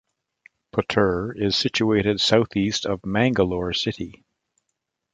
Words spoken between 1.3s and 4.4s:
is situated south-east of Mangalore city.